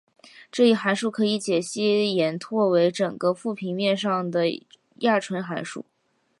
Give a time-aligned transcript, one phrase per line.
[0.51, 4.47] 这一函数可以解析延拓为整个复平面上的
[5.01, 5.85] 亚纯函数。